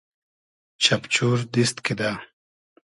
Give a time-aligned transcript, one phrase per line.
[0.83, 2.11] چئپچور دیست کیدۂ